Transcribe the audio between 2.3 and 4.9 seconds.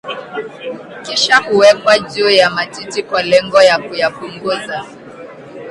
matiti kwa lengo la kuyapunguza